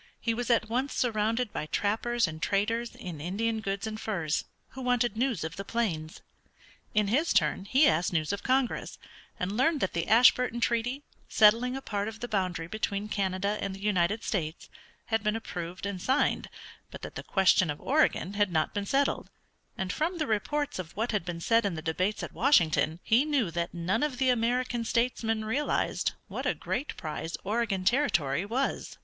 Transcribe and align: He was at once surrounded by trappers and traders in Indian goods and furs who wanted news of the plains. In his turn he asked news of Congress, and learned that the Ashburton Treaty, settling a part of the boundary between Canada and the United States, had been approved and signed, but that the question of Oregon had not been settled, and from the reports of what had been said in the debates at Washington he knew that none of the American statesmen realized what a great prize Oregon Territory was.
He 0.19 0.33
was 0.33 0.49
at 0.49 0.67
once 0.67 0.95
surrounded 0.95 1.53
by 1.53 1.67
trappers 1.67 2.25
and 2.27 2.41
traders 2.41 2.95
in 2.95 3.21
Indian 3.21 3.59
goods 3.61 3.85
and 3.85 4.01
furs 4.01 4.45
who 4.69 4.81
wanted 4.81 5.15
news 5.15 5.43
of 5.43 5.57
the 5.57 5.63
plains. 5.63 6.21
In 6.95 7.09
his 7.09 7.31
turn 7.31 7.65
he 7.65 7.87
asked 7.87 8.11
news 8.11 8.33
of 8.33 8.41
Congress, 8.41 8.97
and 9.39 9.55
learned 9.55 9.79
that 9.79 9.93
the 9.93 10.07
Ashburton 10.07 10.59
Treaty, 10.59 11.03
settling 11.29 11.77
a 11.77 11.83
part 11.83 12.07
of 12.07 12.19
the 12.19 12.27
boundary 12.27 12.65
between 12.65 13.09
Canada 13.09 13.59
and 13.61 13.75
the 13.75 13.79
United 13.79 14.23
States, 14.23 14.69
had 15.13 15.21
been 15.21 15.35
approved 15.35 15.85
and 15.85 16.01
signed, 16.01 16.49
but 16.89 17.03
that 17.03 17.13
the 17.13 17.21
question 17.21 17.69
of 17.69 17.79
Oregon 17.79 18.33
had 18.33 18.51
not 18.51 18.73
been 18.73 18.87
settled, 18.87 19.29
and 19.77 19.93
from 19.93 20.17
the 20.17 20.25
reports 20.25 20.79
of 20.79 20.95
what 20.97 21.11
had 21.11 21.23
been 21.23 21.39
said 21.39 21.63
in 21.63 21.75
the 21.75 21.81
debates 21.83 22.23
at 22.23 22.33
Washington 22.33 22.99
he 23.03 23.23
knew 23.23 23.51
that 23.51 23.71
none 23.71 24.01
of 24.01 24.17
the 24.17 24.29
American 24.31 24.83
statesmen 24.83 25.45
realized 25.45 26.13
what 26.27 26.47
a 26.47 26.55
great 26.55 26.97
prize 26.97 27.37
Oregon 27.43 27.83
Territory 27.85 28.45
was. 28.47 28.97